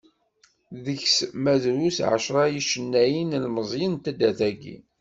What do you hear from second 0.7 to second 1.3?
Deg-s